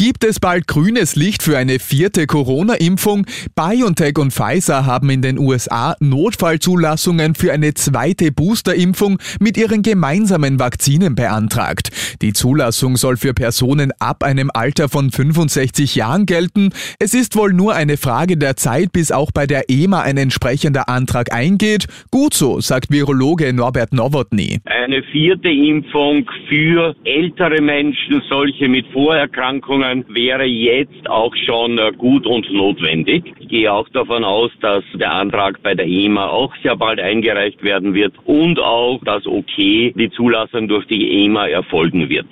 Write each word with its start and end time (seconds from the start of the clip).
Gibt 0.00 0.22
es 0.22 0.38
bald 0.38 0.68
grünes 0.68 1.16
Licht 1.16 1.42
für 1.42 1.58
eine 1.58 1.80
vierte 1.80 2.28
Corona-Impfung? 2.28 3.26
BioNTech 3.56 4.16
und 4.16 4.32
Pfizer 4.32 4.86
haben 4.86 5.10
in 5.10 5.22
den 5.22 5.40
USA 5.40 5.96
Notfallzulassungen 5.98 7.34
für 7.34 7.52
eine 7.52 7.74
zweite 7.74 8.30
Booster-Impfung 8.30 9.18
mit 9.40 9.56
ihren 9.56 9.82
gemeinsamen 9.82 10.60
Vakzinen 10.60 11.16
beantragt. 11.16 11.90
Die 12.22 12.32
Zulassung 12.32 12.94
soll 12.96 13.16
für 13.16 13.34
Personen 13.34 13.90
ab 13.98 14.22
einem 14.22 14.52
Alter 14.54 14.88
von 14.88 15.10
65 15.10 15.96
Jahren 15.96 16.26
gelten. 16.26 16.70
Es 17.00 17.12
ist 17.12 17.34
wohl 17.34 17.52
nur 17.52 17.74
eine 17.74 17.96
Frage 17.96 18.36
der 18.36 18.54
Zeit, 18.54 18.92
bis 18.92 19.10
auch 19.10 19.32
bei 19.32 19.48
der 19.48 19.64
EMA 19.68 20.02
ein 20.02 20.16
entsprechender 20.16 20.88
Antrag 20.88 21.34
eingeht. 21.34 21.88
Gut 22.12 22.34
so, 22.34 22.60
sagt 22.60 22.92
Virologe 22.92 23.52
Norbert 23.52 23.92
Nowotny. 23.92 24.60
Eine 24.64 25.02
vierte 25.10 25.48
Impfung 25.48 26.24
für 26.48 26.94
ältere 27.02 27.60
Menschen, 27.60 28.22
solche 28.30 28.68
mit 28.68 28.86
Vorerkrankungen, 28.92 29.87
Maßnahmen 29.88 30.04
wäre 30.14 30.44
jetzt 30.44 31.08
auch 31.08 31.34
schon 31.46 31.78
äh, 31.78 31.92
gut 31.96 32.26
und 32.26 32.50
notwendig. 32.52 33.24
Ich 33.38 33.48
gehe 33.48 33.72
auch 33.72 33.88
davon 33.90 34.24
aus, 34.24 34.50
dass 34.60 34.84
der 34.94 35.12
Antrag 35.12 35.62
bei 35.62 35.74
der 35.74 35.86
EMA 35.86 36.28
auch 36.28 36.54
sehr 36.62 36.76
bald 36.76 37.00
eingereicht 37.00 37.62
werden 37.62 37.94
wird 37.94 38.14
und 38.24 38.58
auch 38.58 39.00
das 39.04 39.26
Okay, 39.26 39.92
die 39.96 40.10
Zulassung 40.10 40.68
durch 40.68 40.86
die 40.86 41.24
EMA 41.24 41.48
erfolgen 41.48 42.08
wird. 42.08 42.26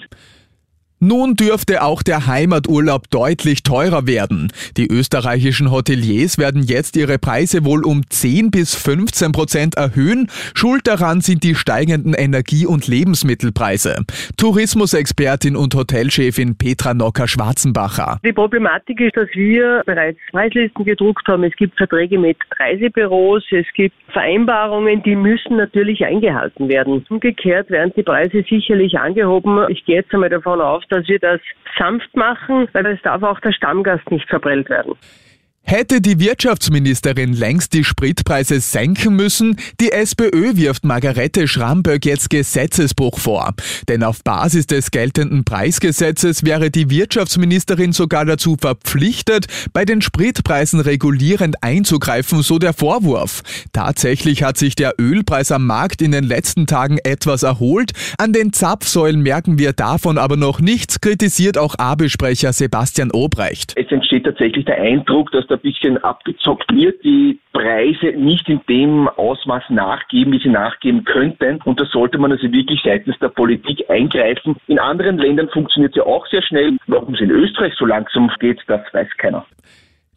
Nun 1.08 1.34
dürfte 1.36 1.84
auch 1.84 2.02
der 2.02 2.26
Heimaturlaub 2.26 3.08
deutlich 3.10 3.62
teurer 3.62 4.08
werden. 4.08 4.50
Die 4.76 4.88
österreichischen 4.88 5.70
Hoteliers 5.70 6.36
werden 6.36 6.64
jetzt 6.64 6.96
ihre 6.96 7.20
Preise 7.20 7.64
wohl 7.64 7.84
um 7.84 8.02
10 8.10 8.50
bis 8.50 8.74
15 8.74 9.30
Prozent 9.30 9.76
erhöhen. 9.76 10.26
Schuld 10.56 10.88
daran 10.88 11.20
sind 11.20 11.44
die 11.44 11.54
steigenden 11.54 12.12
Energie- 12.12 12.66
und 12.66 12.88
Lebensmittelpreise. 12.88 13.98
Tourismusexpertin 14.36 15.54
und 15.54 15.76
Hotelchefin 15.76 16.58
Petra 16.58 16.92
Nocker-Schwarzenbacher. 16.92 18.18
Die 18.24 18.32
Problematik 18.32 19.00
ist, 19.00 19.16
dass 19.16 19.28
wir 19.34 19.84
bereits 19.86 20.18
Preislisten 20.32 20.84
gedruckt 20.84 21.28
haben. 21.28 21.44
Es 21.44 21.54
gibt 21.54 21.76
Verträge 21.76 22.18
mit 22.18 22.38
Reisebüros, 22.58 23.44
es 23.52 23.66
gibt 23.76 23.94
Vereinbarungen, 24.12 25.04
die 25.04 25.14
müssen 25.14 25.56
natürlich 25.56 26.04
eingehalten 26.04 26.68
werden. 26.68 27.04
Umgekehrt 27.08 27.70
werden 27.70 27.92
die 27.96 28.02
Preise 28.02 28.42
sicherlich 28.48 28.98
angehoben. 28.98 29.66
Ich 29.68 29.84
gehe 29.84 29.96
jetzt 29.96 30.12
einmal 30.12 30.30
davon 30.30 30.60
aus, 30.60 30.82
dass 30.95 30.95
wir 31.06 31.18
das 31.18 31.40
sanft 31.78 32.14
machen, 32.16 32.68
weil 32.72 32.86
es 32.86 33.02
darf 33.02 33.22
auch 33.22 33.40
der 33.40 33.52
Stammgast 33.52 34.10
nicht 34.10 34.28
verprellt 34.28 34.68
werden. 34.70 34.94
Hätte 35.68 36.00
die 36.00 36.20
Wirtschaftsministerin 36.20 37.32
längst 37.32 37.74
die 37.74 37.82
Spritpreise 37.82 38.60
senken 38.60 39.16
müssen, 39.16 39.56
die 39.80 39.90
SPÖ 39.90 40.54
wirft 40.54 40.84
Margarete 40.84 41.48
Schramböck 41.48 42.06
jetzt 42.06 42.30
Gesetzesbruch 42.30 43.18
vor. 43.18 43.52
Denn 43.88 44.04
auf 44.04 44.22
Basis 44.22 44.68
des 44.68 44.92
geltenden 44.92 45.44
Preisgesetzes 45.44 46.44
wäre 46.44 46.70
die 46.70 46.88
Wirtschaftsministerin 46.88 47.90
sogar 47.90 48.24
dazu 48.24 48.56
verpflichtet, 48.56 49.46
bei 49.72 49.84
den 49.84 50.02
Spritpreisen 50.02 50.78
regulierend 50.78 51.56
einzugreifen, 51.64 52.42
so 52.42 52.60
der 52.60 52.72
Vorwurf. 52.72 53.42
Tatsächlich 53.72 54.44
hat 54.44 54.58
sich 54.58 54.76
der 54.76 54.94
Ölpreis 55.00 55.50
am 55.50 55.66
Markt 55.66 56.00
in 56.00 56.12
den 56.12 56.22
letzten 56.22 56.68
Tagen 56.68 56.98
etwas 57.02 57.42
erholt. 57.42 57.90
An 58.18 58.32
den 58.32 58.52
Zapfsäulen 58.52 59.20
merken 59.20 59.58
wir 59.58 59.72
davon 59.72 60.16
aber 60.16 60.36
noch 60.36 60.60
nichts, 60.60 61.00
kritisiert 61.00 61.58
auch 61.58 61.74
AB-Sprecher 61.76 62.52
Sebastian 62.52 63.10
Obrecht. 63.10 63.72
Es 63.74 63.90
entsteht 63.90 64.26
tatsächlich 64.26 64.64
der 64.64 64.80
Eindruck, 64.80 65.32
dass 65.32 65.44
der 65.48 65.55
ein 65.56 65.60
bisschen 65.60 66.02
abgezockt 66.02 66.72
wird, 66.72 67.02
die 67.04 67.38
Preise 67.52 68.06
nicht 68.16 68.48
in 68.48 68.60
dem 68.68 69.08
Ausmaß 69.08 69.64
nachgeben, 69.70 70.32
wie 70.32 70.42
sie 70.42 70.48
nachgeben 70.48 71.04
könnten. 71.04 71.60
Und 71.64 71.80
da 71.80 71.84
sollte 71.86 72.18
man 72.18 72.32
also 72.32 72.50
wirklich 72.52 72.80
seitens 72.84 73.18
der 73.18 73.28
Politik 73.28 73.88
eingreifen. 73.88 74.56
In 74.66 74.78
anderen 74.78 75.18
Ländern 75.18 75.48
funktioniert 75.48 75.92
es 75.92 75.96
ja 75.96 76.02
auch 76.04 76.26
sehr 76.26 76.42
schnell. 76.42 76.76
Warum 76.86 77.14
es 77.14 77.20
in 77.20 77.30
Österreich 77.30 77.74
so 77.78 77.86
langsam 77.86 78.30
geht, 78.38 78.60
das 78.66 78.82
weiß 78.92 79.08
keiner. 79.18 79.46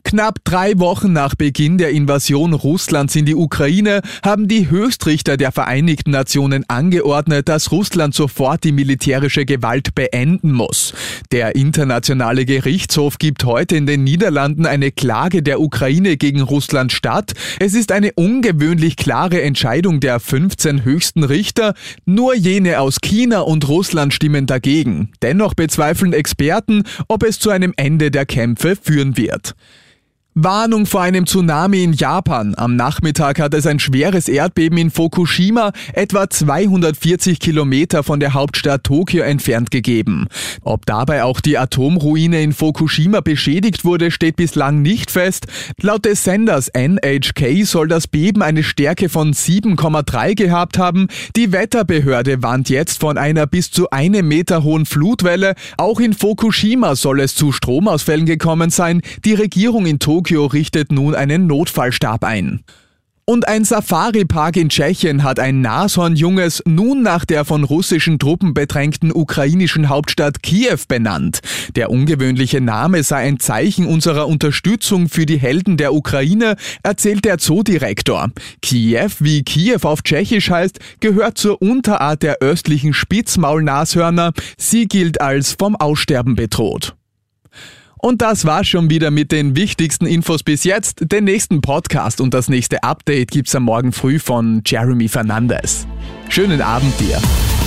Knapp 0.10 0.40
drei 0.44 0.80
Wochen 0.80 1.14
nach 1.14 1.36
Beginn 1.36 1.78
der 1.78 1.92
Invasion 1.92 2.54
Russlands 2.54 3.16
in 3.16 3.28
die 3.28 3.36
Ukraine 3.36 4.02
haben 4.26 4.48
die 4.48 4.68
Höchstrichter 4.68 5.38
der 5.38 5.52
Vereinigten 5.52 6.10
Nationen 6.10 6.66
angeordnet, 6.68 7.48
dass 7.48 7.72
Russland 7.72 8.16
sofort 8.16 8.64
die 8.64 8.72
militärische 8.72 9.46
Gewalt 9.46 9.94
beenden 9.94 10.52
muss. 10.52 10.96
Der 11.32 11.54
internationale 11.54 12.46
Gerichtshof 12.46 13.20
gibt 13.20 13.44
heute 13.44 13.76
in 13.76 13.86
den 13.86 14.04
Niederlanden 14.04 14.66
eine 14.66 14.92
Klage 14.92 15.44
der 15.44 15.62
Ukraine 15.62 16.18
gegen 16.18 16.42
Russland 16.42 16.92
statt. 16.92 17.34
Es 17.60 17.76
ist 17.76 17.92
eine 17.92 18.12
ungewöhnlich 18.14 18.96
klare 18.96 19.44
Entscheidung 19.44 20.00
der 20.00 20.20
15 20.20 20.86
höchsten 20.86 21.24
Richter. 21.24 21.76
Nur 22.08 22.34
jene 22.34 22.80
aus 22.80 22.98
China 23.00 23.42
und 23.42 23.68
Russland 23.68 24.12
stimmen 24.12 24.48
dagegen. 24.48 25.12
Dennoch 25.22 25.54
bezweifeln 25.54 26.14
Experten, 26.14 26.82
ob 27.08 27.22
es 27.22 27.38
zu 27.38 27.52
einem 27.52 27.74
Ende 27.78 28.10
der 28.10 28.26
Kämpfe 28.26 28.76
führen 28.76 29.16
wird. 29.16 29.54
Warnung 30.44 30.86
vor 30.86 31.02
einem 31.02 31.26
Tsunami 31.26 31.84
in 31.84 31.92
Japan. 31.92 32.54
Am 32.56 32.78
Nachmittag 32.78 33.42
hat 33.42 33.54
es 33.54 33.68
ein 33.68 33.78
schweres 33.80 34.30
Erdbeben 34.30 34.78
in 34.78 34.90
Fukushima, 34.90 35.74
etwa 35.94 36.30
240 36.30 37.42
Kilometer 37.42 38.04
von 38.04 38.22
der 38.22 38.34
Hauptstadt 38.34 38.86
Tokio 38.86 39.22
entfernt 39.24 39.70
gegeben. 39.70 40.28
Ob 40.62 40.86
dabei 40.86 41.26
auch 41.26 41.42
die 41.42 41.58
Atomruine 41.58 42.42
in 42.42 42.54
Fukushima 42.54 43.20
beschädigt 43.20 43.84
wurde, 43.84 44.12
steht 44.12 44.38
bislang 44.38 44.82
nicht 44.82 45.12
fest. 45.12 45.48
Laut 45.82 46.06
des 46.06 46.24
Senders 46.24 46.70
NHK 46.70 47.66
soll 47.66 47.90
das 47.90 48.08
Beben 48.08 48.42
eine 48.42 48.64
Stärke 48.64 49.10
von 49.10 49.34
7,3 49.34 50.36
gehabt 50.36 50.78
haben. 50.78 51.08
Die 51.36 51.52
Wetterbehörde 51.52 52.42
warnt 52.42 52.70
jetzt 52.70 53.02
von 53.02 53.18
einer 53.18 53.46
bis 53.46 53.72
zu 53.72 53.90
einem 53.90 54.30
Meter 54.30 54.64
hohen 54.64 54.86
Flutwelle. 54.86 55.56
Auch 55.76 56.00
in 56.00 56.14
Fukushima 56.14 56.96
soll 56.96 57.20
es 57.20 57.36
zu 57.36 57.52
Stromausfällen 57.52 58.26
gekommen 58.26 58.70
sein. 58.70 59.02
Die 59.26 59.34
Regierung 59.34 59.86
in 59.86 60.00
Tokio 60.00 60.29
Tokio 60.30 60.46
richtet 60.46 60.92
nun 60.92 61.16
einen 61.16 61.48
Notfallstab 61.48 62.24
ein. 62.24 62.60
Und 63.26 63.48
ein 63.48 63.66
Safari-Park 63.66 64.58
in 64.58 64.70
Tschechien 64.70 65.24
hat 65.24 65.40
ein 65.40 65.62
Nashornjunges 65.62 66.62
nun 66.68 67.02
nach 67.02 67.26
der 67.26 67.46
von 67.46 67.64
russischen 67.64 68.20
Truppen 68.20 68.54
bedrängten 68.54 69.12
ukrainischen 69.12 69.90
Hauptstadt 69.90 70.44
Kiew 70.44 70.78
benannt. 70.88 71.40
Der 71.76 71.90
ungewöhnliche 71.90 72.62
Name 72.62 73.02
sei 73.02 73.18
ein 73.28 73.40
Zeichen 73.40 73.88
unserer 73.88 74.28
Unterstützung 74.28 75.10
für 75.10 75.26
die 75.26 75.40
Helden 75.40 75.78
der 75.78 75.96
Ukraine, 75.96 76.58
erzählt 76.84 77.26
der 77.26 77.40
Zoodirektor. 77.40 78.30
Kiew, 78.62 79.10
wie 79.20 79.42
Kiew 79.42 79.80
auf 79.82 80.04
Tschechisch 80.04 80.52
heißt, 80.52 80.78
gehört 81.00 81.40
zur 81.40 81.60
Unterart 81.60 82.22
der 82.22 82.38
östlichen 82.42 82.94
Spitzmaulnashörner. 82.94 84.34
Sie 84.60 84.88
gilt 84.88 85.22
als 85.22 85.56
vom 85.58 85.76
Aussterben 85.76 86.36
bedroht. 86.36 86.99
Und 88.02 88.22
das 88.22 88.46
war 88.46 88.64
schon 88.64 88.90
wieder 88.90 89.12
mit 89.12 89.32
den 89.34 89.58
wichtigsten 89.58 90.06
Infos 90.06 90.42
bis 90.42 90.64
jetzt. 90.64 91.12
Den 91.12 91.26
nächsten 91.26 91.60
Podcast 91.60 92.22
und 92.22 92.34
das 92.34 92.48
nächste 92.48 92.82
Update 92.82 93.30
gibt's 93.30 93.54
am 93.56 93.64
Morgen 93.64 93.92
früh 93.92 94.20
von 94.20 94.62
Jeremy 94.66 95.10
Fernandez. 95.10 95.86
Schönen 96.30 96.62
Abend 96.62 96.98
dir. 96.98 97.22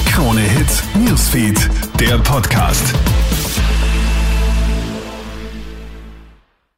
Krone 0.06 0.40
Hits, 0.40 0.82
Newsfeed, 0.94 1.68
der 2.00 2.16
Podcast. 2.18 2.94